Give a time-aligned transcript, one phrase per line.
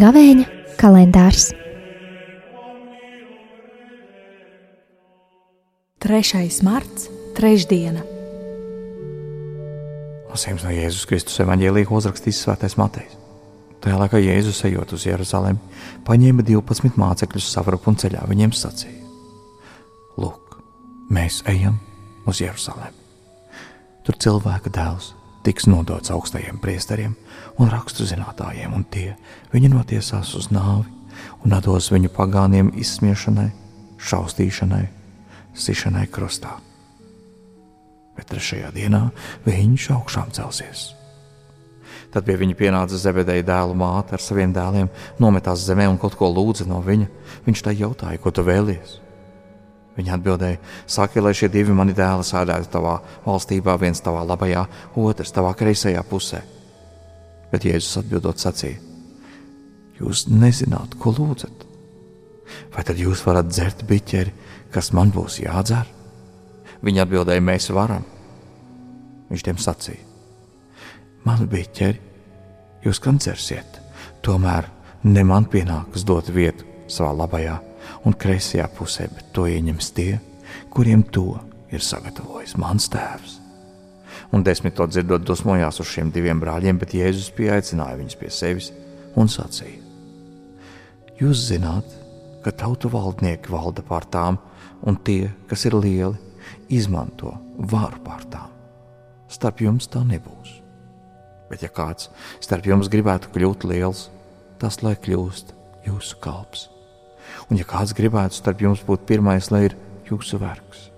[0.00, 0.46] Gavēņa
[0.80, 1.50] kalendārs
[6.00, 6.46] 3.
[6.64, 8.00] marts, trešdiena.
[10.30, 13.19] Lasījums no Jēzus Kristus evanģēlīja uzrakstījis Svētais Matejs.
[13.80, 15.60] Tajā laikā Jēzus ejot uz Jeruzalemi,
[16.04, 19.08] paņēma 12 mācekļus savrupu un ceļā viņiem sacīja:
[20.20, 20.58] Lūk,
[21.08, 21.78] mēs ejam
[22.28, 22.96] uz Jeruzalemi.
[24.04, 27.16] Tur cilvēka dēls tiks nodots augstajiem priesteriem
[27.60, 29.14] un rakstu zinātājiem, un tie
[29.54, 30.88] viņu notiesās uz nāvi
[31.44, 33.48] un dos viņu pagāniem izsmiešanai,
[34.00, 34.86] šaustīšanai,
[35.56, 36.58] sišanai krustā
[38.20, 39.06] bet trešajā dienā
[39.48, 40.90] viņš augšām celsies.
[42.10, 44.88] Tad pie viņa pienāca Zebedeja dēlu māte ar saviem dēliem,
[45.22, 47.06] nometās zemē un kaut ko lūdza no viņa.
[47.46, 48.96] Viņš tai jautāja, ko tu vēlies.
[49.98, 50.58] Viņa atbildēja,
[50.90, 54.64] saki, lai šie divi mani dēli sēdētu tavā valstībā, viens tavā labajā,
[54.98, 56.42] otrs tavā kreisajā pusē.
[57.50, 58.78] Bet Jēzus atbildot sacīja:
[60.00, 61.66] Jūs nezināt, ko lūdzat.
[62.74, 64.32] Vai tad jūs varat dzert biķeri,
[64.74, 65.86] kas man būs jādzer?
[66.82, 68.06] Viņi atbildēja, mēs varam.
[69.30, 70.09] Viņš tiem sacīja:
[71.26, 72.00] Man bija ķeri,
[72.84, 73.80] jūs kancersiet,
[74.24, 74.68] tomēr
[75.04, 77.58] ne man pienākas dot vietu savā labajā
[78.08, 80.14] un kreisajā pusē, bet to ieņems tie,
[80.72, 81.34] kuriem to
[81.70, 83.36] ir sagatavojis mans tēvs.
[84.32, 88.70] Un desmit to dzirdot, dusmojās uz šiem diviem brāļiem, bet Jēzus pieaicināja viņus pie sevis
[89.18, 89.80] un sacīja:
[91.20, 91.84] Jūs zināt,
[92.44, 94.38] ka tautu valdnieki valda pār tām,
[94.86, 96.16] un tie, kas ir lieli,
[96.72, 98.48] izmanto varu pār tām.
[99.30, 100.59] Starp jums tā nebūs.
[101.50, 102.08] Bet, ja kāds
[102.42, 104.06] starp jums gribētu kļūt liels,
[104.62, 105.54] tas lai kļūst
[105.88, 106.68] jūsu kalps.
[107.50, 109.76] Un, ja kāds gribētu starp jums būt pirmais, lai ir
[110.10, 110.88] jūsu vergs,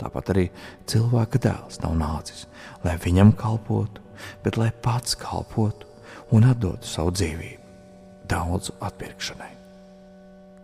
[0.00, 0.46] tāpat arī
[0.88, 2.46] cilvēka dēls nav nācis,
[2.84, 4.04] lai viņam kalpotu,
[4.44, 5.88] bet lai pats kalpotu
[6.34, 9.54] un atdotu savu dzīvību daudzu atpirkšanai.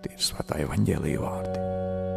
[0.04, 2.13] Tie ir svētā evaņģēlīja vārdi.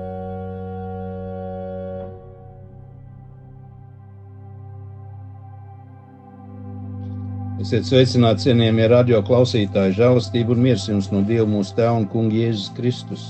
[7.57, 12.37] Esiet sveicināti, cienījamie radio klausītāji, žēlastība un miers jums no Dieva mūsu Tēva un Kunga
[12.37, 13.23] Jēzus Kristus.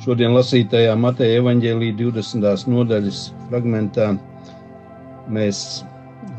[0.00, 2.64] Šodien lasītajā Mateja evaņģēlīja 20.
[2.72, 3.20] nodaļas
[3.50, 4.06] fragmentā
[5.36, 5.60] mēs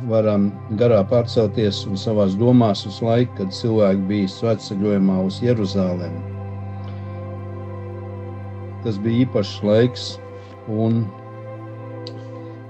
[0.10, 0.50] varam
[0.82, 6.18] garā pārcelties un savās domās uz laiku, kad cilvēki bija svētceļojumā uz Jeruzālēm.
[8.88, 10.12] Tas bija īpašs laiks,
[10.66, 11.04] un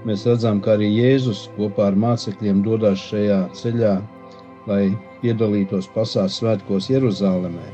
[0.04, 4.02] mēs redzam, ka arī Jēzus kopā ar mācekļiem dodas šajā ceļā
[4.70, 7.66] lai piedalītos pasaules svētkos Jeruzalemē.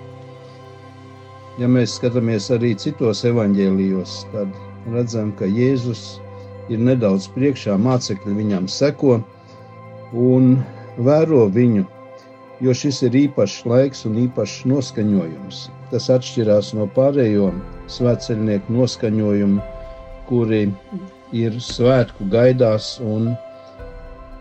[1.60, 4.52] Ja mēs skatāmies arī citos evaņģēlijos, tad
[4.94, 6.20] redzam, ka Jēzus
[6.72, 9.18] ir nedaudz priekšā, mācekļi viņam seko
[10.16, 10.54] un
[11.04, 11.84] vēro viņu,
[12.64, 15.66] jo šis ir īpašs laiks un īpašs noskaņojums.
[15.90, 17.50] Tas atšķirās no pārējo
[17.90, 19.62] svētceļnieku noskaņojumu,
[20.30, 20.62] kuri
[21.36, 23.32] ir svētku gaidās un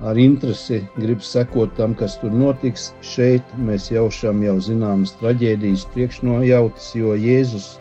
[0.02, 2.90] ar interesi grib sekot tam, kas tur notiks.
[3.04, 7.74] Šeit mēs jaušam jau zināmas traģēdijas priekšnojautas, jo Jēzus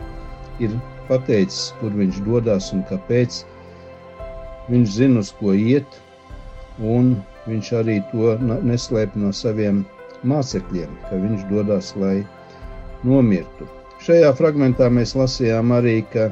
[0.59, 0.75] ir
[1.07, 3.43] pateicis, kur viņš dodas un kāpēc.
[4.69, 6.01] Viņš zina, uz ko iet,
[6.79, 7.15] un
[7.47, 9.81] viņš arī to neslēp no saviem
[10.29, 12.19] mācekļiem, ka viņš dodas, lai
[13.07, 13.67] nomirtu.
[14.03, 16.29] Šajā fragmentā mēs lasījām arī, ka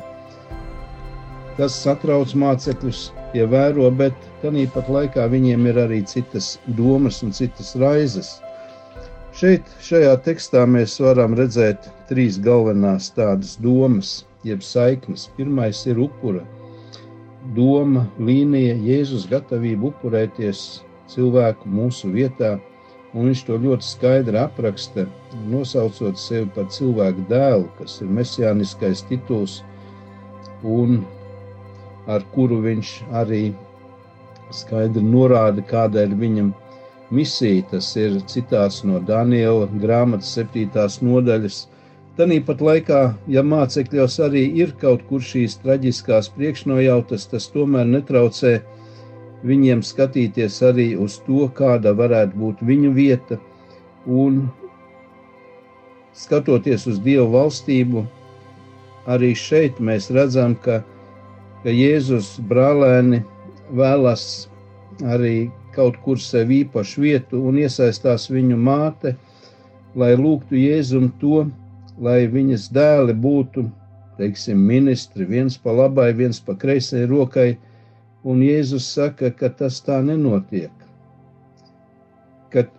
[1.58, 8.36] tas satrauc mācekļus, ievēro, bet Tāpat laikā viņiem ir arī citas domas un citas raizes.
[9.34, 14.12] Šeit, šajā tekstā, mēs varam redzēt trīs galvenās tādas domas,
[14.46, 15.26] jeb saiknes.
[15.38, 16.46] Pirmais ir upura
[17.58, 22.60] doma, līnija, Jēzus gatavība upurēties cilvēku mūsu vietā,
[23.16, 25.08] un viņš to ļoti skaidri apraksta,
[25.50, 29.64] nosaucot sevi par cilvēku dēlu, kas ir mesijāniskais tituls,
[30.62, 31.01] un
[32.07, 33.42] ar kuru viņš arī
[34.56, 36.54] skaidri norāda, kāda ir viņam
[37.12, 37.65] misija.
[37.71, 41.65] Tas ir citāts no Daniela grāmatas septītās nodaļas.
[42.18, 48.56] Tāpat laikā, ja mācekļos arī ir kaut kur šīs traģiskās priekšnojautas, tas tomēr netraucē
[49.45, 53.38] viņiem skatīties arī uz to, kāda varētu būt viņu vieta.
[54.07, 54.48] Un
[56.18, 58.07] skatoties uz Dieva valstību,
[59.06, 60.81] arī šeit mēs redzam, ka,
[61.63, 63.24] ka Jēzus brālēni
[63.77, 64.48] vēlas
[65.06, 69.15] arī kaut kur sev īpašu vietu un iesaistās viņu māte,
[69.95, 71.45] lai lūgtu Jēzum to,
[72.01, 73.65] lai viņas dēli būtu
[74.18, 77.57] teiksim, ministri, viens pa labai, viens pa kreisai rokai,
[78.27, 80.74] un Jēzus saka, ka tas tā nenotiek.
[82.53, 82.71] Kad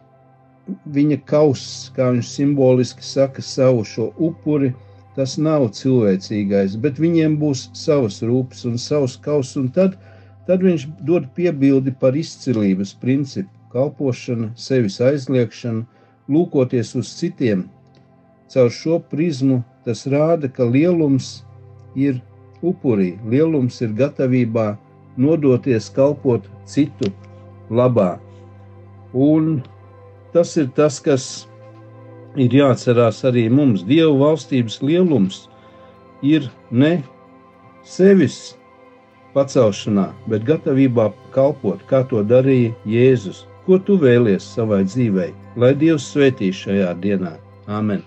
[0.98, 4.74] viņa kauss, kā viņš simboliski saka, savu šo upuri,
[5.18, 9.96] tas nav cilvēcīgais, bet viņiem būs savas rūpes un savs kauss, un tad,
[10.46, 15.82] tad viņš dod piebildi par izcilības principu, kalpošana, sevis aizliekšana,
[16.30, 17.66] lūkoties uz citiem.
[18.48, 21.42] Caur šo prizmu tas rāda, ka lielums
[21.98, 22.22] ir
[22.62, 24.70] upurī, lielums ir gatavībā
[25.18, 27.10] nodoties kalpot citu
[27.74, 28.20] labā.
[29.12, 29.64] Un
[30.32, 31.47] tas ir tas, kas
[32.36, 33.84] ir jāatcerās arī mums.
[33.86, 35.46] Dieva valstības lielums
[36.22, 36.98] ir ne
[37.84, 38.56] sevis
[39.34, 43.46] pacelšanā, bet gatavībā kalpot, kā to darīja Jēzus.
[43.66, 47.36] Ko tu vēlies savai dzīvei, lai Dievs svētī šajā dienā?
[47.68, 48.04] Āmen!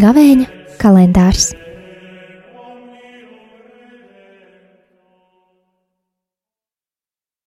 [0.00, 0.46] Gavēņa
[0.80, 1.50] kalendārs